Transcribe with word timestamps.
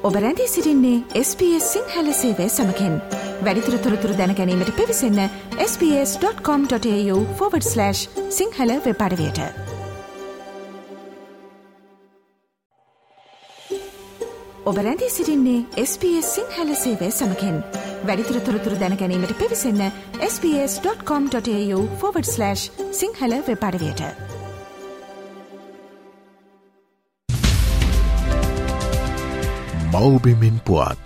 program.com.au. 0.00 0.04
ඔබ 0.04 0.14
රැඳී 0.14 0.46
සිරින්නේ 0.46 1.02
SBS 1.20 1.58
Sinhala 1.58 2.12
සේවය 2.12 2.48
සමකෙන්. 2.48 3.00
වැඩිතුර 3.42 3.78
තොරතුර 3.78 4.10
දැනැනීමට 4.10 4.70
පිවිසන්න 4.70 5.28
ps.com.ta/ 5.56 7.92
සිංහල 8.30 8.80
වෙපඩවයට 8.84 9.40
ඔබ 14.64 14.76
රැඳී 14.76 15.10
සිරින්නේ 15.10 15.64
SBS 15.84 16.34
සිංහල 16.34 16.74
සේවය 16.74 17.10
සමකෙන්. 17.10 17.62
වැඩිතුර 18.06 18.40
තොරතුර 18.40 18.72
දැනැනීමට 18.72 19.38
පිවිසන්න 19.38 19.90
ps.com.ta/ 20.18 22.54
සිංහල 22.92 23.42
වෙපඩවයට 23.46 24.29
මවබිමින් 29.92 30.60
පුවත්. 30.60 31.04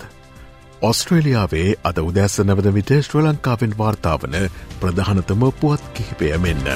ඔස්ට්‍රේලියාවේ 0.82 1.68
අද 1.82 1.98
උදැස්ස 2.00 2.36
නැවද 2.40 2.66
විට 2.74 2.90
ශ්‍ර 2.96 3.22
ලංකාවෙන් 3.22 3.76
වාර්තාාවන 3.78 4.34
ප්‍රධානතම 4.80 5.44
පුවත් 5.60 5.84
කිහිපය 5.94 6.28
මෙන්න. 6.38 6.66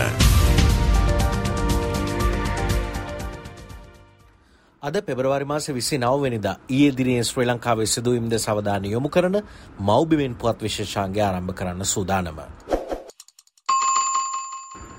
අද 4.83 4.97
පෙබරවාරි 5.03 5.45
මාස 5.45 5.69
විසි 5.71 5.99
නවවෙනිදා 5.99 6.57
ඒ 6.71 6.89
දිනේ 6.93 7.25
ශ්‍රී 7.25 7.47
ලංකාවේ 7.47 7.87
සිදුවීම්ද 7.87 8.39
සවධාන 8.39 8.85
යොමු 8.87 9.09
කරන 9.09 9.37
මෞබිමෙන් 9.81 10.35
පුවත් 10.37 10.63
විශේෂාන්ගේ 10.63 11.25
ආරම්භ 11.25 11.55
කරන්න 11.55 11.85
සූදානම. 11.87 12.41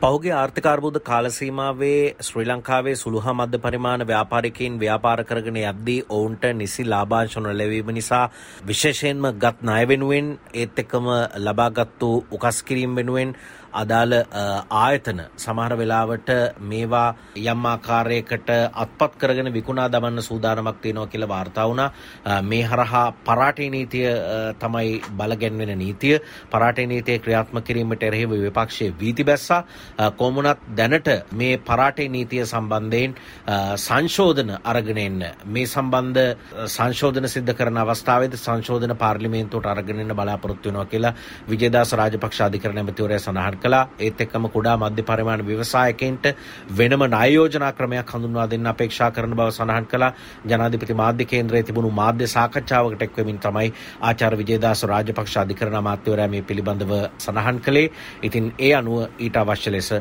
පෞගේ 0.01 0.31
ආර්ථිකාර්බුද 0.31 0.97
කාලසීමාවේ 1.01 2.15
ශ්‍රී 2.21 2.45
ලංකාවේ 2.45 2.93
සුළුහා 2.95 3.33
මධ්‍ය 3.33 3.57
පරිමාණ 3.57 4.03
ව්‍යාපාරිකයින් 4.03 4.77
ව්‍යාපාර 4.79 5.23
කරගෙන 5.23 5.57
යද්දී 5.61 5.97
ඔවුන්ට 6.09 6.45
නිසි 6.53 6.85
ලාභාංශ 6.85 7.35
නොලැබීම 7.39 7.91
නිසා 7.91 8.21
විශේෂයෙන්ම 8.65 9.27
ගත් 9.37 9.57
ණය 9.61 9.83
වෙනුවෙන් 9.89 10.29
ඒත් 10.55 10.79
එක්කම 10.79 11.09
ලබාගත්තු 11.39 12.11
උකස් 12.31 12.61
කිරීම 12.63 12.95
වෙනුවෙන් 12.95 13.35
අදාළ 13.73 14.13
ආයතන 14.71 15.21
සමහර 15.37 15.75
වෙලාවට 15.77 16.29
මේවා 16.61 17.15
යම් 17.35 17.65
ආකාරයකට 17.65 18.49
අත්පත් 18.75 19.17
කරගෙන 19.17 19.53
විකුණා 19.53 19.87
දමන්න 19.89 20.21
සූදානමක් 20.21 20.81
තියෙනවා 20.81 21.07
කියලා 21.07 21.29
වාර්තා 21.29 21.67
වුණා. 21.67 21.91
මේ 22.43 22.63
හරහා 22.63 23.05
පරාටේ 23.23 23.69
නීතිය 23.69 24.07
තමයි 24.59 25.01
බලගැන්වෙන 25.13 25.73
නීතිය. 25.77 26.19
පරාටේ 26.49 26.87
නීතිය 26.87 27.19
ක්‍රියාත්මක 27.19 27.63
කිරීමට 27.63 28.03
එරෙහිව 28.03 28.29
විපක්ෂයේ 28.31 28.93
වීති 28.99 29.23
බැස්සා. 29.23 29.63
කොමුණත් 30.13 30.59
දැනට 30.75 31.09
මේ 31.33 31.57
පරාටේ 31.59 32.09
නීතිය 32.09 32.45
සම්බන්ධයෙන් 32.45 33.15
සංශෝධන 33.77 34.51
අරගෙන 34.65 34.97
එන්න 34.99 35.23
මේ 35.47 35.67
සම්බන්ධ 35.67 36.37
සංශෝධන 36.67 37.29
සිද්ධ 37.29 37.53
කරන 37.53 37.77
අවස්ථාවේදී 37.79 38.39
සංශෝධන 38.39 38.95
පාර්ලිමේන්තුවට 38.97 39.65
අරගෙන 39.67 39.99
එන්න 39.99 40.15
බලාපොරොත්තු 40.15 40.69
වෙනවා 40.69 40.85
කියලා 40.87 41.13
විජේදාස 41.49 41.93
රාජපක්ෂ 41.93 42.41
අධිකරණ 42.41 42.79
ඇමතිවරයා 42.79 43.19
සඳහන් 43.19 43.58
කළා. 43.63 43.83
ඒත් 43.99 44.21
එක්කම 44.21 44.47
කුඩා 44.49 44.75
මධ්‍ය 44.77 45.03
පරිමාණ 45.03 45.45
ව්‍යවසායකයින්ට 45.47 46.25
වෙනම 46.73 47.03
ණය 47.05 47.29
යෝජනා 47.29 47.71
ක්‍රමයක් 47.73 48.13
හඳුන්වා 48.13 48.47
දෙන්න 48.51 48.71
අපේක්ෂා 48.73 49.11
කරන 49.11 49.35
බව 49.35 49.49
සඳහන් 49.51 49.85
කළා. 49.85 50.11
ජනාධිපති 50.47 50.99
මාධ්‍ය 51.01 51.25
කේන්ද්‍රයේ 51.25 51.63
තිබුණු 51.63 51.91
මාධ්‍ය 51.91 52.27
සාකච්ඡාවකට 52.27 53.05
එක්වෙමින් 53.07 53.39
තමයි 53.39 53.73
ආචාර්ය 54.01 54.41
විජේදාස 54.41 54.83
රාජපක්ෂ 54.85 55.37
අධිකරණ 55.37 55.79
අමාත්‍යවරයා 55.81 56.29
මේ 56.29 56.43
පිළිබඳව 56.43 56.93
සඳහන් 57.19 57.61
කළේ. 57.61 57.87
ඉතින් 58.23 58.51
ඒ 58.59 58.73
අනුව 58.73 58.97
ඊට 59.19 59.41
අවශ්‍ය 59.43 59.71
ලෙස 59.71 59.91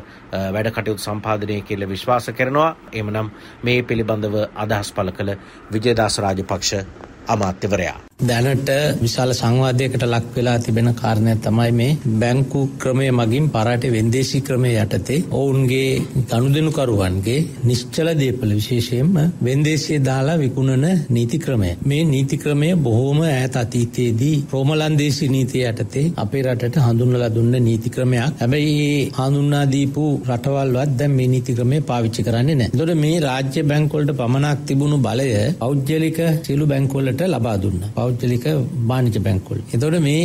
වැඩ 0.55 0.71
කටයුතු 0.71 1.05
සම්පාදනය 1.07 1.61
කියලා 1.63 1.89
විශ්වාස 1.89 2.29
කරනවා. 2.31 2.69
එමනම් 2.93 3.31
මේ 3.63 3.79
පිළිබඳව 3.83 4.37
අදහස් 4.57 4.93
පළ 4.93 5.11
කළ 5.11 5.35
විජේදාස 5.73 6.19
රාජපක්ෂ 6.19 6.75
අමාත්‍යවරයා. 7.27 8.08
දැනට 8.19 8.69
විශාල 8.99 9.29
සංවාදයකට 9.31 10.01
ලක් 10.05 10.33
වෙලා 10.35 10.55
තිබෙන 10.59 10.89
කාරණය 10.93 11.33
තමයි 11.37 11.71
මේ 11.71 11.91
බැංකු 12.15 12.61
ක්‍රමය 12.77 13.05
මගින් 13.11 13.45
පරාටේ 13.49 13.91
වෙන්දේශී 13.93 14.41
ක්‍රමය 14.41 14.71
යටතේ 14.75 15.19
ඔවුන්ගේ 15.31 16.01
ගනුදෙනුකරුවන්ගේ 16.25 17.37
නිශ්චල 17.63 18.09
දේපල 18.13 18.51
විශේෂයෙන්ම 18.51 19.13
වෙන්දේශය 19.41 19.99
දාලා 20.01 20.35
විකුණන 20.37 20.83
නීති 21.09 21.39
ක්‍රමය. 21.39 21.69
මේ 21.83 22.01
නීති 22.05 22.37
ක්‍රමය 22.37 22.73
බොහෝම 22.77 23.21
ඈත 23.21 23.55
අතීතයේදී 23.55 24.35
රෝමලන්දේශී 24.51 25.29
නීතිය 25.29 25.63
යටතේ 25.63 26.05
අපේ 26.17 26.43
රටට 26.43 26.81
හඳුන්වලා 26.81 27.31
දුන්න 27.31 27.55
නීති 27.61 27.89
ක්‍රමයක්. 27.89 28.35
හැබැයි 28.35 29.11
හඳුන්වා 29.13 29.63
දීපු 29.67 30.05
රටවල්වත් 30.27 30.99
දැන් 30.99 31.11
මේ 31.13 31.29
නීති 31.29 31.53
ක්‍රමය 31.53 31.81
පාවිච්චි 31.83 32.23
කරන්නේ 32.23 32.55
නැහැ. 32.55 32.73
එතකොට 32.73 32.93
මේ 32.97 33.15
රාජ්‍ය 33.21 33.65
බැංකුවලට 33.65 34.13
පමණක් 34.17 34.67
තිබුණු 34.67 34.99
බලය 34.99 35.31
පෞද්ගලික 35.57 36.21
සියලු 36.43 36.67
බැංකුවලට 36.67 37.27
ලබා 37.29 37.57
දුන්නා. 37.59 38.07
පෞද්ගලික 38.09 38.45
වාණිජ 38.85 39.19
බැංකුවල. 39.19 39.61
එතකොට 39.67 39.99
මේ 40.01 40.23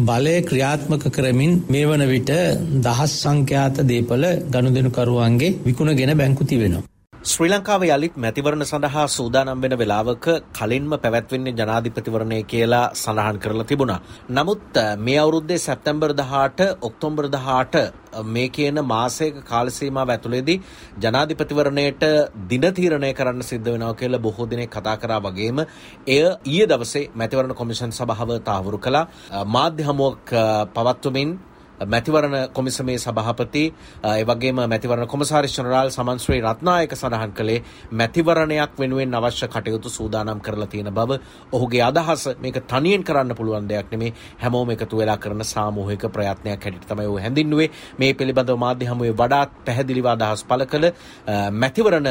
බලය 0.00 0.34
ක්‍රියාත්මක 0.42 1.04
කරමින් 1.10 1.52
මේ 1.68 1.84
වන 1.84 2.04
විට 2.06 2.32
දහස් 2.82 3.12
සංඛ්‍යාත 3.20 3.76
දේපල 3.84 4.24
ගනුදෙනුකරුවන්ගේ 4.50 5.54
විකුණගෙන 5.64 6.18
බැංකු 6.18 6.44
තිබෙනවා. 6.44 6.84
ශ්‍රී 7.24 7.48
ලංකාව 7.48 7.82
යළිත් 7.86 8.16
මැතිවරණ 8.22 8.62
සඳහා 8.62 9.04
සූදානම් 9.08 9.60
වෙන 9.62 9.74
වෙලාවක 9.80 10.26
කලින්ම 10.56 10.90
පැවැත්වෙන්නේ 10.94 11.54
ජනාධිපතිවරණය 11.60 12.40
කියලා 12.44 12.82
සඳහන් 12.94 13.38
කරලා 13.38 13.66
තිබුණා. 13.70 14.02
නමුත් 14.30 14.76
මේ 14.98 15.14
අවුරුද්දේ 15.22 15.58
සැප්තැම්බර් 15.58 16.10
18 16.18 16.66
ඔක්තෝබර් 16.82 17.28
18 17.36 18.26
මේ 18.34 18.48
කියන 18.48 18.80
මාසයක 18.84 19.38
කාල 19.44 19.70
සීමාව 19.70 20.12
ඇතුළේදී 20.16 20.58
ජනාධිපතිවරණයට 20.98 22.04
දින 22.50 22.68
තීරණය 22.72 23.14
කරන්න 23.14 23.48
සිද්ධ 23.50 23.70
වෙනවා 23.70 23.94
කියලා 23.94 24.24
බොහෝ 24.26 24.50
දෙනෙක් 24.52 24.70
කතා 24.70 24.96
කරා 24.98 25.20
වගේම 25.20 25.64
එය 26.08 26.20
ඊයේ 26.20 26.68
දවසේ 26.68 27.04
මැතිවරණ 27.14 27.58
කොමිෂන් 27.62 27.96
සභාව 28.00 28.36
තහවුරු 28.42 28.78
කළා. 28.78 29.08
මාධ්‍ය 29.48 29.88
හමුවක් 29.90 30.36
පවත්වමින් 30.76 31.34
මැතිවරණ 31.80 32.48
කොමිසමේ 32.50 32.98
සභහපති 32.98 33.64
එවගේම 34.04 34.56
මැතිවරණ 34.64 35.08
කොමසාරිස් 35.08 35.56
ජනරාල් 35.58 35.90
සමන් 35.90 36.18
ශ්‍රී 36.18 36.40
රත්නායක 36.42 36.92
සඳහන් 36.92 37.32
කළේ 37.32 37.62
මැතිවරණයක් 37.92 38.78
වෙනුවෙන් 38.78 39.14
අවශ්‍ය 39.14 39.48
කටයුතු 39.48 39.88
සූදානම් 39.90 40.40
කරලා 40.40 40.66
තියෙන 40.66 40.90
බව. 40.90 41.18
ඔහුගේ 41.52 41.82
අදහස 41.82 42.28
මේක 42.40 42.60
තනියෙන් 42.64 43.04
කරන්න 43.04 43.34
පුළුවන් 43.34 43.68
දෙයක් 43.68 43.90
නෙමේ. 43.90 44.12
හැමෝම 44.38 44.70
එකතු 44.70 44.96
වෙලා 44.96 45.16
කරන 45.18 45.44
සාමූහික 45.44 46.06
ප්‍රයත්නයක් 46.08 46.64
හැටියට 46.64 46.88
තමයි 46.88 47.06
ඔහු 47.06 47.18
හැඳින්නුවේ 47.18 47.70
මේ 47.98 48.12
පිළිබඳව 48.14 48.58
මාධ්‍ය 48.58 48.86
හමුවේ 48.86 49.14
වඩාත් 49.14 49.50
පැහැදිලිව 49.64 50.06
අදහස් 50.06 50.44
පළ 50.44 50.66
කළ 50.66 50.86
මැතිවරණ 51.52 52.08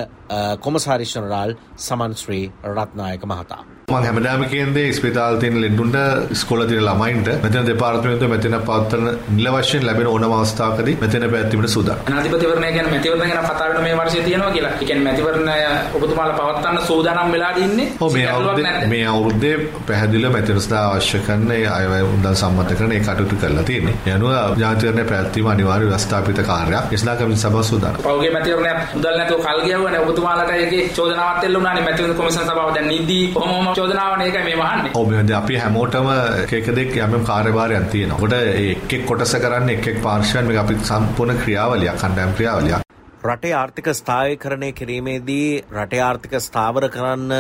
කොමසාරිස් 0.60 1.16
ජනරාල් 1.16 1.56
සමන් 1.78 2.14
ශ්‍රී 2.16 2.46
රත්නායක 2.66 3.26
මහතා. 3.26 3.64
මම 3.90 4.04
හැමදාම 4.04 4.44
කියන්නේ 4.46 4.94
ස්පිතාල 4.94 5.36
තියෙන 5.38 5.62
ලෙඩුන්ට 5.62 5.96
ඉස්කෝලේ 6.32 6.68
තියෙන 6.68 6.86
ළමයින්ට 6.86 7.28
මෙතන 7.44 7.66
දෙපාර්තමේන්තුව 7.68 8.30
මෙතන 8.34 8.56
පවත්වන 8.68 9.08
නිල 9.38 9.48
වශයෙන් 9.56 9.86
ලැබෙන 9.88 10.08
ඕනම 10.08 10.34
අවස්ථාවකදී 10.36 10.96
මෙතන 11.02 11.24
පැවැත්වීමට 11.24 11.74
සූදානම්. 11.76 12.00
අනාධිපතිවරණය 12.10 12.70
කියන්නේ 12.76 12.94
මැතිවරණ 12.94 13.32
ගැන 13.32 13.46
කතා 13.48 13.68
කරන 13.72 13.84
මේ 13.84 13.98
වර්ෂයේ 13.98 14.24
තියෙනවා 14.28 14.52
කියලා. 14.52 14.72
ඒ 14.72 14.86
කියන්නේ 14.86 15.06
මැතිවරණය 15.08 15.56
ඔබතුමාලා 15.94 16.38
පවත්වන්න 16.40 16.88
සූදානම් 16.88 17.32
වෙලා 17.32 17.52
ඉන්නේ. 17.66 17.88
ඔව් 18.00 18.14
මේ 18.14 18.28
අවුරුද්දේ 18.30 18.88
මේ 18.94 19.04
අවුරුද්දේ 19.08 19.54
පැහැදිලිව 19.88 20.32
මැතිවරණය 20.32 20.80
අවශ්‍ය 20.80 21.22
කරන 21.28 21.52
ඒ 21.52 21.68
අයවැය 21.70 22.04
උන්දන් 22.06 22.36
සම්මත 22.36 22.80
කරන 22.80 22.92
ඒ 22.92 23.02
කටයුතු 23.02 23.42
කරලා 23.44 23.64
තියෙන්නේ. 23.64 23.96
ඒ 24.08 24.16
අනුව 24.18 24.34
ජාතිවරණය 24.64 25.06
පැවැත්වීම 25.12 25.52
අනිවාර්ය 25.56 25.92
ව්‍යවස්ථාපිත 25.92 26.42
කාර්යයක්. 26.52 26.96
එස්ලා 27.00 27.16
කමිටු 27.16 27.44
සභාව 27.44 27.70
සූදානම්. 27.72 28.02
පෞගේ 28.08 28.32
මැතිවරණය 28.38 28.74
මුදල් 28.96 29.16
නැතුව 29.20 29.46
කල් 29.46 29.62
ගියවනේ 29.68 30.04
ඔබතුමාලාට 30.08 30.56
ඒකේ 30.58 30.90
චෝදනාවක් 30.98 31.48
එල්ලුණානේ 31.50 31.86
මැතිවරණ 31.90 32.20
කොමිෂන් 32.22 32.50
සභාව 32.50 32.76
දැන් 32.76 32.88
නිදි 32.88 33.22
කොහොමම 33.36 33.73
චෝදනාවනේ 33.78 34.28
ඒකයි 34.28 34.44
මේ 34.48 34.58
වහන්නේ. 34.62 34.92
ඔව් 35.00 35.12
මේ 35.12 35.36
අපි 35.42 35.60
හැමෝටම 35.64 36.10
එක 36.44 36.54
එක 36.60 36.72
දෙයක් 36.78 36.96
යම් 37.08 37.26
කාර්යභාරයක් 37.32 37.90
තියෙනවා. 37.92 38.20
කොට 38.24 38.34
එක් 38.34 38.94
එක් 39.00 39.06
කොටස 39.12 39.36
කරන්නේ 39.46 39.78
එක් 39.78 39.88
එක් 39.88 40.02
පාර්ශ්වයන් 40.08 40.48
මේක 40.48 40.64
අපි 40.64 40.80
සම්පූර්ණ 40.90 41.44
ක්‍රියාවලියක් 41.44 42.02
කණ්ඩායම් 42.02 42.36
ක්‍රියාවලියක්. 42.40 42.93
රටේ 43.24 43.52
ආර්ථික 43.54 43.88
ස්ථායකරණය 43.92 44.70
කිරීමේදී 44.74 45.64
රටේ 45.74 46.00
ආර්ථික 46.00 46.34
ස්ථාවර 46.46 46.86
කරන්න 46.96 47.32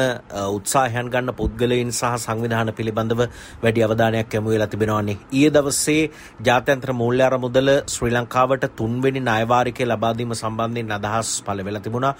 උත්සාහයන් 0.49 1.07
ගන්න 1.13 1.31
පුද්ගලයින් 1.39 1.89
සහ 1.91 2.13
සංවිධාන 2.25 2.69
පිළිබඳව 2.77 3.23
වැඩි 3.63 3.83
අවධානයක් 3.87 4.37
යොමු 4.37 4.53
වෙලා 4.53 4.67
තිබෙනවානේ. 4.67 5.17
ඊයේ 5.31 5.51
දවසේ 5.51 6.03
ජාත්‍යන්තර 6.47 6.91
මූල්‍ය 6.93 7.23
අරමුදල 7.23 7.71
ශ්‍රී 7.87 8.13
ලංකාවට 8.13 8.67
තුන්වෙනි 8.77 9.21
ණයවාරිකය 9.21 9.83
ලබා 9.85 10.13
දීම 10.13 10.31
සම්බන්ධයෙන් 10.33 10.93
අදහස් 10.99 11.31
පළ 11.41 11.63
වෙලා 11.67 11.81
තිබුණා. 11.81 12.13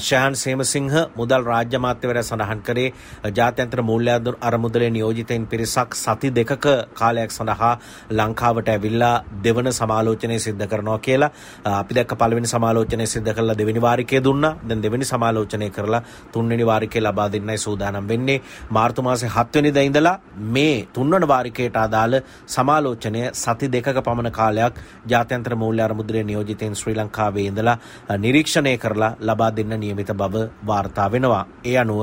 ශයන් 0.00 0.36
සේමසිංහ 0.36 0.92
මුදල් 1.16 1.48
රාජ්‍ය 1.50 1.80
අමාත්‍යවරයා 1.80 2.26
සඳහන් 2.30 2.62
කරේ 2.62 2.92
ජාත්‍යන්තර 3.32 3.82
මූල්‍ය 3.82 4.12
අරමුදලේ 4.42 4.90
නියෝජිතයින් 4.90 5.46
පිරිසක් 5.46 5.98
සති 6.02 6.32
දෙකක 6.32 6.68
කාලයක් 6.94 7.30
සඳහා 7.30 7.72
ලංකාවට 8.12 8.68
ඇවිල්ලා 8.68 9.16
දෙවන 9.42 9.72
සමාලෝචනය 9.72 10.38
සිද්ධ 10.40 10.68
කරනවා 10.68 11.00
කියලා. 11.00 11.32
අපි 11.74 11.92
දැක්ක 11.94 12.16
පළවෙනි 12.18 12.54
සමාලෝචනය 12.54 12.96
සමාලෝචනය 12.98 13.06
සිද්ධ 13.06 13.32
කරලා 13.34 13.56
දෙවැනි 13.56 13.80
වාරිකය 13.80 14.20
දුන්නා. 14.20 14.56
දැන් 14.68 14.82
දෙවැනි 14.82 15.04
සමාලෝචනය 15.04 15.70
කරලා 15.70 16.02
තුන්වෙනි 16.32 16.64
වාරිකය 16.64 17.00
ලබා 17.00 17.28
දෙන්නයි 17.32 17.58
සූදානම් 17.58 18.08
වෙන්නේ. 18.08 18.42
මාර්තු 18.70 19.02
මාසේ 19.02 19.28
7 19.28 19.54
වෙනිදා 19.54 19.82
ඉඳලා 19.82 20.20
මේ 20.36 20.86
තුන්වන 20.92 21.26
වාරිකයට 21.28 21.76
අදාළ 21.76 22.20
සමාලෝචනය 22.46 23.30
සති 23.34 23.68
දෙකක 23.68 24.02
පමණ 24.04 24.32
කාලයක් 24.32 24.80
ජාත්‍යන්තර 25.06 25.54
මූල්‍ය 25.56 25.82
අරමුදලේ 25.82 26.24
නියෝජිතයින් 26.24 26.74
ශ්‍රී 26.74 26.96
ලංකාවේ 26.96 27.46
ඉඳලා 27.50 27.78
නිරීක්ෂණය 28.18 28.76
කරලා 28.78 29.12
ලබා 29.20 29.50
දෙන්න 29.56 29.80
නියමිත 29.80 30.12
බව 30.14 30.48
වාර්තා 30.66 31.10
වෙනවා. 31.10 31.44
ඒ 31.64 31.76
අනුව 31.76 32.00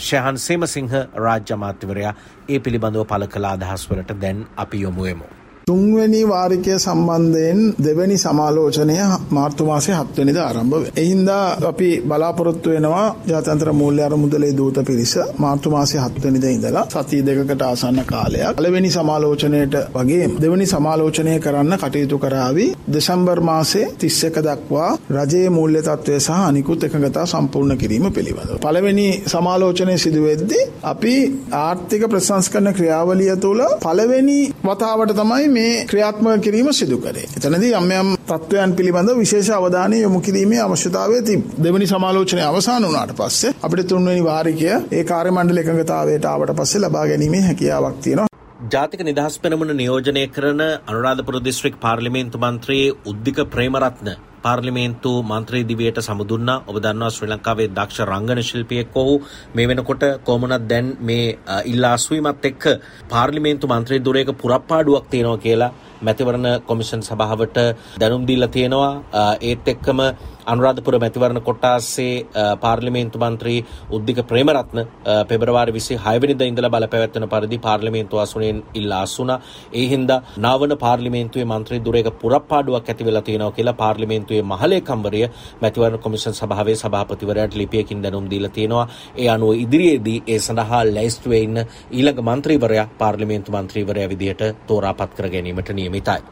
ශයහන් 0.00 0.36
සේමසිංහ 0.38 0.92
රාජ්‍ය 1.16 1.54
අමාත්‍යවරයා 1.54 2.14
ඒ 2.48 2.58
පිළිබඳව 2.58 3.06
පළ 3.06 3.26
කළ 3.26 3.50
අදහස් 3.54 3.88
වලට 3.90 4.20
දැන් 4.20 4.46
අපි 4.56 4.82
යොමු 4.82 5.02
වෙමු. 5.02 5.43
තුන්වැනි 5.66 6.20
වාරිකය 6.24 6.72
සම්බන්ධයෙන් 6.76 7.60
දෙවැනි 7.84 8.16
සමාලෝචනය 8.18 8.96
මාර්තු 9.30 9.66
මාසේ 9.66 9.94
හත්වනිද 9.94 10.38
ආරම්භ 10.38 10.74
වේ. 10.74 10.90
එහින්දා 10.96 11.44
අපි 11.62 11.88
බලාපොරොත්තු 12.02 12.68
වෙනවා 12.70 13.06
ජාතන්ත්‍ර 13.28 13.70
මූල්‍ය 13.72 14.02
අරමුදලේ 14.02 14.50
දූත 14.56 14.78
පිරිස 14.82 15.14
මාර්තු 15.38 15.70
මාසේ 15.70 16.00
හත්වනිද 16.00 16.44
ඉඳලා 16.46 16.84
සතිය 16.94 17.20
දෙකකට 17.28 17.62
ආසන්න 17.62 18.00
කාලයක් 18.04 18.58
පළවෙනි 18.58 18.90
සමාලෝචනයට 18.90 19.76
වගේ 19.94 20.26
දෙවැනි 20.36 20.66
සමාලෝචනය 20.66 21.38
කරන්න 21.38 21.78
කටයුතු 21.78 22.18
කරාවි 22.18 22.66
දෙසැම්බර් 22.88 23.42
මාසේ 23.42 23.86
තිස්ස 23.96 24.20
එක 24.24 24.36
දක්වා 24.40 24.90
රජයේ 25.12 25.48
මූල්‍ය 25.50 25.82
තත්ත්වය 25.82 26.20
සහ 26.20 26.42
අනිකුත් 26.42 26.84
එකඟතා 26.84 27.26
සම්පූර්ණ 27.26 27.78
කිරීම 27.78 28.10
පිළිබඳව. 28.10 28.60
පළවෙනි 28.60 29.08
සමාලෝචනය 29.28 29.96
සිදුවෙද්දි 29.98 30.60
අපි 30.84 31.16
ආර්ථික 31.62 32.06
ප්‍රසංස්කරන 32.10 32.70
ක්‍රියාවලිය 32.74 33.34
තුළ 33.38 33.64
පළවෙනි 33.80 34.38
වතාවට 34.64 35.16
තමයි 35.16 35.52
මේ 35.54 35.72
ක්‍රියාත්මක 35.86 36.44
කිරීම 36.44 36.68
සිදු 36.72 36.98
කරේ. 36.98 37.26
එතනදී 37.36 37.72
යම් 37.74 37.88
යම් 37.92 38.10
තත්ත්වයන් 38.26 38.74
පිළිබඳ 38.74 39.14
විශේෂ 39.16 39.50
අවධානය 39.52 39.96
යොමු 39.98 40.20
කිරීමේ 40.20 40.60
අවශ්‍යතාවය 40.60 41.22
තිබ. 41.22 41.40
දෙවනි 41.58 41.86
සමාලෝචනය 41.86 42.42
අවසන් 42.42 42.84
වුණාට 42.84 43.16
පස්සේ 43.16 43.54
අපිට 43.62 43.88
තුන්වෙනි 43.88 44.22
වාරිකය 44.24 44.68
ඒ 44.70 45.04
කාර්ය 45.04 45.30
මණ්ඩල 45.30 45.62
එකඟතාවයට 45.62 46.26
ආවට 46.26 46.54
පස්සේ 46.56 46.80
ලබා 46.80 47.06
ගැනීමේ 47.06 47.42
හැකියාවක් 47.42 47.98
තියෙනවා. 48.00 48.30
ජාතික 48.70 49.00
නිදහස් 49.02 49.34
පෙනමුණ 49.38 49.76
නියෝජනය 49.76 50.22
කරන 50.28 50.62
අනුරාධපුර 50.62 51.42
දිස්ත්‍රික් 51.42 51.76
පාර්ලිමේන්තු 51.80 52.38
මන්ත්‍රී 52.40 52.86
උද්දික 53.06 53.40
ප්‍රේමරත්න 53.50 54.14
පාර්ලිමේන්තු 54.44 55.12
මන්ත්‍රී 55.30 55.64
දිවියට 55.70 55.98
සමුදුන්නා. 56.08 56.58
ඔබ 56.68 56.76
දන්නවා 56.84 57.12
ශ්‍රී 57.16 57.30
ලංකාවේ 57.32 57.68
දක්ෂ 57.78 58.06
රංගන 58.10 58.42
ශිල්පියෙක් 58.50 58.96
ඔහු 59.02 59.14
මේ 59.54 59.68
වෙනකොට 59.70 60.04
කොමුණත් 60.28 60.68
දැන් 60.70 60.86
මේ 61.08 61.26
ඉල්ලාස්වීමත් 61.72 62.44
එක්ක 62.50 62.64
පාර්ලිමේන්තු 63.12 63.72
මන්ත්‍රී 63.72 64.04
දුරයක 64.06 64.30
පුරප්පාඩුවක් 64.42 65.10
තියෙනවා 65.12 65.42
කියලා 65.46 65.72
මැතිවරණ 66.02 66.48
කොමිෂන් 66.68 67.02
සභාවට 67.02 67.58
දැනුම් 68.00 68.26
දීලා 68.28 68.54
තියෙනවා. 68.56 68.92
ඒත් 69.40 69.68
එක්කම 69.74 70.00
අනුරාධපුර 70.46 70.98
මැතිවරණ 70.98 71.40
කොට්ටාස්සේ 71.42 72.26
පාර්ලිමේන්තු 72.60 73.18
මන්ත්‍රී 73.20 73.58
උද්දික 73.90 74.20
ප්‍රේමරත්න 74.24 74.80
පෙබරවාරි 75.28 75.72
විසි 75.72 75.98
හයවනිද 75.98 76.42
ඉඳලා 76.42 76.70
බල 76.70 76.86
පැවැත්වන 76.86 77.28
පරිදි 77.28 77.58
පාර්ලිමේන්තු 77.60 78.18
අසුනෙන් 78.18 78.62
ඉල්ලා 78.74 79.02
අස්සුනා 79.02 79.38
ඒ 79.72 79.86
හින්දා 79.88 80.20
නාවන 80.38 80.76
පාර්ලිමේන්තුවේ 80.78 81.46
මන්ත්‍රී 81.46 81.80
දුරේක 81.80 82.10
පුරප්පාඩුවක් 82.20 82.88
ඇති 82.88 83.04
වෙලා 83.04 83.22
තියෙනවා 83.22 83.52
කියලා 83.52 83.74
පාර්ලිමේන්තුවේ 83.74 84.42
මහලේකම්වරිය 84.44 85.26
මැතිවරණ 85.62 85.98
කොමිෂන් 86.00 86.34
සභාවේ 86.34 86.76
සභාපතිවරයාට 86.76 87.54
ලිපියකින් 87.54 88.02
දැනුම් 88.02 88.30
දීලා 88.30 88.50
තියෙනවා. 88.50 88.88
ඒ 89.16 89.28
අනුව 89.28 89.54
ඉදිරියේදී 89.56 90.22
ඒ 90.26 90.38
සඳහා 90.40 90.84
ලැයිස්තුවේ 90.86 91.40
ඉන්න 91.40 91.58
ඊළඟ 91.90 92.22
මන්ත්‍රීවරයා 92.22 92.88
පාර්ලිමේන්තු 92.98 93.52
මන්ත්‍රීවරයා 93.52 94.08
විදිහට 94.08 94.42
තෝරාපත් 94.66 95.10
කර 95.14 95.28
ගැනීමට 95.28 95.70
නියමිතයි. 95.72 96.22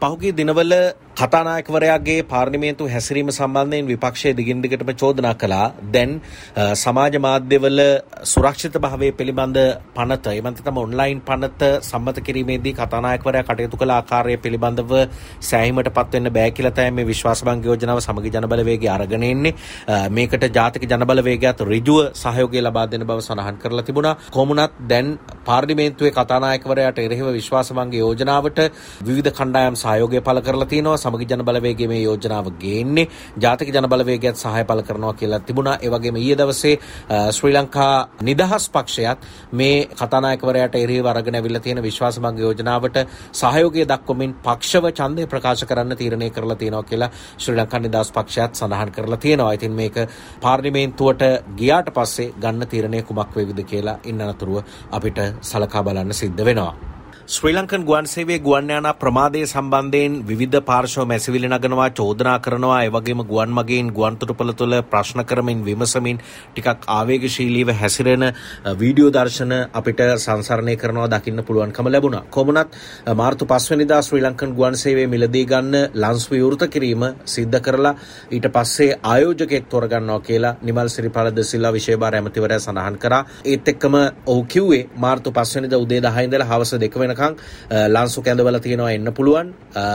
පහුගිය 0.00 0.32
දිනවල 0.32 0.72
කතානායකවරයාගේ 1.18 2.18
පාර්ලිමේන්තු 2.24 2.84
හැසිරීම 2.86 3.30
සම්බන්ධයෙන් 3.30 3.86
විපක්ෂය 3.86 4.30
දිගින් 4.38 4.58
දිගටම 4.64 4.90
චෝදනා 4.94 5.32
කළා. 5.34 5.64
දැන් 5.94 6.10
සමාජ 6.76 7.14
මාධ්‍යවල 7.18 7.80
සුරක්ෂිත 8.24 8.76
භාවය 8.76 9.08
පිළිබඳ 9.12 9.58
පනත, 9.96 10.26
එමන්ත 10.32 10.60
තම 10.60 10.78
ඔන්ලයින් 10.78 11.20
පනත 11.20 11.70
සම්මත 11.82 12.18
කිරීමේදී 12.20 12.74
කතානායකවරයා 12.74 13.46
කටයුතු 13.48 13.80
කළ 13.80 13.94
ආකාරය 13.96 14.36
පිළිබඳව 14.38 14.92
සෑහීමට 15.42 15.90
පත්වෙන්න 15.96 16.30
බෑ 16.36 16.52
කියලා 16.52 16.72
තමයි 16.72 16.94
මේ 16.98 17.08
විශ්වාසභංග 17.10 17.66
යෝජනාව 17.68 17.98
සමගි 17.98 18.32
ජනබලවේගය 18.36 18.88
අරගෙන 18.88 19.24
එන්නේ. 19.24 19.54
මේකට 20.10 20.46
ජාතික 20.52 20.86
ජනබලවේගයත් 20.86 21.64
ඍජුව 21.64 22.00
සහයෝගය 22.14 22.60
ලබා 22.60 22.86
දෙන 22.86 23.06
බව 23.06 23.18
සඳහන් 23.20 23.60
කරලා 23.64 23.86
තිබුණා. 23.90 24.14
කොමුණත් 24.30 24.78
දැන් 24.86 25.10
පාර්ලිමේන්තුවේ 25.44 26.14
කතානායකවරයාට 26.20 27.04
එරෙහිව 27.06 27.34
විශ්වාසභංග 27.40 27.92
යෝජනාවට 27.96 28.64
විවිධ 29.04 29.34
කණ්ඩායම් 29.34 29.82
සහයෝගය 29.84 30.18
පළ 30.22 30.44
කරලා 30.44 30.72
තිනවා. 30.76 31.06
සමගි 31.08 31.26
ජන 31.26 31.44
බලවේගයේ 31.44 31.88
මේ 31.88 32.00
යෝජනාව 32.00 32.50
ගේන්නේ 32.60 33.06
ජාතික 33.38 33.70
ජන 33.70 33.88
බලවේගයත් 33.88 34.36
සහාය 34.36 34.64
පළ 34.64 34.82
කරනවා 34.82 35.14
කියලා 35.14 35.40
තිබුණා. 35.40 35.76
ඒ 35.78 35.90
වගේම 35.90 36.16
ඊයේ 36.16 36.38
දවසේ 36.38 36.74
ශ්‍රී 37.32 37.54
ලංකා 37.54 38.08
නිදහස් 38.22 38.68
පක්ෂයත් 38.70 39.26
මේ 39.52 39.76
කතානායකවරයාට 39.92 40.76
එරෙහිව 40.76 41.06
අරගෙන 41.06 41.38
අවිල්ලා 41.40 41.62
තියෙන 41.62 41.82
විශ්වාසභංග 41.82 42.40
යෝජනාවට 42.40 42.98
සහයෝගය 43.34 43.84
දක්වමින් 43.84 44.34
පක්ෂව 44.44 44.92
ඡන්දය 44.92 45.26
ප්‍රකාශ 45.28 45.64
කරන්න 45.64 45.96
තීරණය 45.96 46.30
කරලා 46.30 46.56
තියෙනවා 46.56 46.84
කියලා 46.84 47.10
ශ්‍රී 47.38 47.58
ලංකා 47.58 47.80
නිදහස් 47.80 48.12
පක්ෂයත් 48.12 48.52
සඳහන් 48.54 48.92
කරලා 48.92 49.18
තියෙනවා. 49.18 49.52
ඉතින් 49.52 49.72
මේක 49.72 49.96
පාර්ලිමේන්තුවට 50.40 51.24
ගියාට 51.58 51.90
පස්සේ 51.92 52.32
ගන්න 52.36 52.68
තීරණය 52.68 53.02
කුමක් 53.02 53.34
වේවිද 53.36 53.64
කියලා 53.64 53.98
ඉන්න 54.04 54.22
අනතුරුව 54.22 54.62
අපිට 54.92 55.18
සලකා 55.42 55.82
බලන්න 55.82 56.14
සිද්ධ 56.14 56.44
වෙනවා. 56.44 56.97
ශ්‍රී 57.28 57.52
ලංකන් 57.52 57.82
ගුවන් 57.84 58.06
සේවේ 58.06 58.36
ගුවන්යානා 58.38 58.94
ප්‍රමාදය 58.94 59.40
සම්බන්ධයෙන් 59.42 60.12
විවිධ 60.22 60.60
පාර්ශව 60.60 61.02
මැසිවිලි 61.04 61.48
නගනවා 61.48 61.88
චෝදනා 61.90 62.36
කරනවා 62.38 62.78
එවගේම 62.84 63.20
ගුවන් 63.22 63.50
මගින් 63.50 63.90
ගුවන්තොටුපළ 63.90 64.52
තුළ 64.54 64.76
ප්‍රශ්න 64.84 65.20
කරමින් 65.22 65.60
විමසමින් 65.62 66.20
ටිකක් 66.20 66.86
ආවේගශීලීව 66.88 67.72
හැසිරෙන 67.72 68.24
වීඩියෝ 68.74 69.10
දර්ශන 69.10 69.52
අපිට 69.72 70.00
සංසරණය 70.16 70.76
කරනවා 70.76 71.08
දකින්න 71.08 71.42
පුළුවන්කම 71.42 71.90
ලැබුණා. 71.90 72.22
කොමුණත් 72.28 72.78
මාර්තු 73.14 73.44
පස්වනිදා 73.44 74.00
ශ්‍රී 74.00 74.22
ලංකන් 74.22 74.54
ගුවන් 74.54 74.76
සේවය 74.76 75.04
මිලදී 75.08 75.44
ගන්න 75.44 75.76
ලංස් 75.94 76.26
විවෘත 76.30 76.64
කිරීම 76.68 77.06
සිද්ධ 77.26 77.60
කරලා 77.60 77.94
ඊට 78.30 78.48
පස්සේ 78.50 78.98
ආයෝජකයෙක් 79.04 79.68
තෝරගන්නවා 79.68 80.18
කියලා 80.22 80.54
නිමල් 80.62 80.88
සිරිපාල 80.88 81.30
සිල්ලා 81.44 81.72
විශේෂ 81.72 82.00
භාර 82.00 82.14
ඇමතිවරයා 82.14 82.58
සඳහන් 82.60 82.98
කරා. 82.98 83.22
ඒත් 83.46 83.68
එක්කම 83.68 84.00
ඔහු 84.26 84.42
කිව්වේ 84.46 84.82
මාර්තු 84.98 85.28
පස්වනිදා 85.32 85.78
උදේ 85.78 86.02
10 86.02 86.26
ඉඳලා 86.26 86.50
හවස 86.50 86.76
2 86.80 86.98
වෙනකම් 86.98 87.17
වෙනකං 87.18 87.36
ලංසු 87.88 88.22
කැඳවල 88.22 88.58
තියෙනවා 88.58 88.92
එන්න 88.92 89.12
පුළුවන්. 89.12 89.52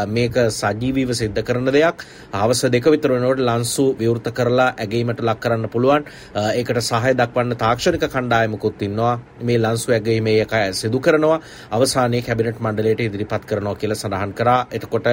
මේක 0.07 0.35
සජීවීව 0.51 1.13
සිද්ධ 1.13 1.41
කරන 1.41 1.65
දෙයක්. 1.67 2.03
හවස 2.33 2.61
දෙක 2.67 2.85
විතර 2.85 3.09
වෙනකොට 3.09 3.41
ලංසු 3.41 3.85
විවෘත 3.95 4.29
කරලා 4.31 4.69
ඇගීමට 4.75 5.21
ලක් 5.21 5.39
කරන්න 5.39 5.69
පුළුවන්. 5.69 6.05
ඒකට 6.35 6.81
සහය 6.81 7.13
දක්වන්න 7.13 7.57
තාක්ෂණික 7.57 8.05
කණ්ඩායමකුත් 8.05 8.81
ඉන්නවා. 8.81 9.19
මේ 9.41 9.57
ලංසු 9.57 9.91
ඇගීමේ 9.91 10.41
එක 10.41 10.53
සිදු 10.73 10.99
කරනවා. 10.99 11.39
අවසානයේ 11.71 12.21
කැබිනට් 12.21 12.59
මණ්ඩලයට 12.59 12.99
ඉදිරිපත් 13.01 13.45
කරනවා 13.45 13.75
කියලා 13.75 13.95
සඳහන් 13.95 14.33
කරා. 14.33 14.59
එතකොට 14.71 15.07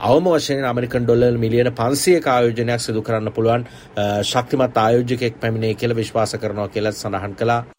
අවම 0.00 0.26
වශයෙන් 0.28 0.64
ඇමරිකන් 0.64 1.04
ඩොලර් 1.04 1.38
මිලියන 1.38 1.72
500ක 1.72 2.26
ආයෝජනයක් 2.28 2.80
සිදු 2.80 3.02
කරන්න 3.02 3.32
පුළුවන්. 3.32 3.66
ශක්තිමත් 4.24 4.76
ආයෝජකයෙක් 4.78 5.40
පැමිණේ 5.40 5.74
කියලා 5.74 5.96
විශ්වාස 5.96 6.36
කරනවා 6.36 6.68
කියලා 6.68 6.92
සඳහන් 6.94 7.34
කළා. 7.34 7.75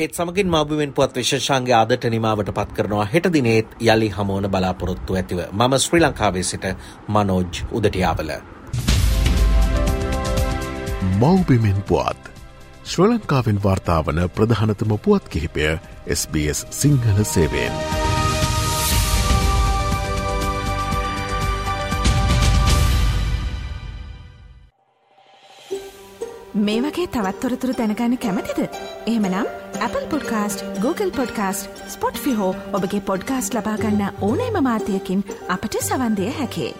ඒත් 0.00 0.14
සමගින් 0.14 0.48
මාබුවෙන් 0.48 0.92
පුවත් 0.92 1.16
විශේෂාන්ගේ 1.16 1.74
ආදට 1.76 2.04
නිමාවට 2.14 2.52
පත් 2.58 2.76
කරනවා 2.76 3.04
හෙට 3.12 3.26
දිනේත් 3.34 3.76
යළි 3.82 4.08
හමුවන 4.10 4.48
බලාපොරොත්තු 4.54 5.18
ඇතිව 5.20 5.42
මම 5.50 5.76
ශ්‍රී 5.78 6.02
ලංකාවේ 6.02 6.44
සිට 6.44 6.66
මනෝජ් 7.08 7.62
උදටියාවල. 7.72 8.32
මව්බිමෙන් 11.20 11.82
පුවත් 11.88 12.30
ශ්‍ර 12.84 13.08
ලංකාවෙන් 13.08 13.64
වාර්තාාවන 13.64 14.28
ප්‍රධානතම 14.36 14.98
පුවත් 14.98 15.28
කිහිපය 15.28 15.72
SBS 16.10 16.66
සිංහල 16.72 17.24
සේවෙන්. 17.26 17.99
මේ 26.70 26.82
වගේ 26.82 27.06
තවත්තොරතුරු 27.08 27.74
තැනකන්න 27.74 28.16
කැමතිද. 28.18 28.58
එහමනම් 29.06 29.46
Apple 29.80 30.04
podcast 30.10 30.62
Google 30.82 31.10
podcast 31.10 31.88
Spotify 32.24 32.52
ඔබගේ 32.72 33.00
පොඩ්කාස්ට 33.02 33.56
ලබාගන්න 33.56 34.04
ඕනෑම 34.20 34.60
මාතයකින් 34.62 35.24
අපට 35.48 35.78
සවන්දය 35.80 36.30
හැකේ. 36.38 36.72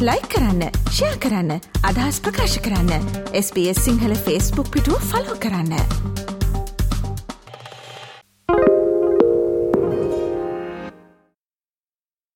ලයි 0.00 0.20
කරන්න 0.32 0.62
ෂයා 0.90 1.16
කරන්න 1.24 1.56
අදහස් 1.90 2.20
ප්‍රකාශ 2.20 2.60
කරන්න 2.60 3.08
SBS 3.42 3.82
සිංහල 3.86 4.20
ෆස්බුක් 4.20 4.70
පිටුව 4.70 5.10
ෆලෝ 5.10 5.40
කරන්න. 5.40 6.05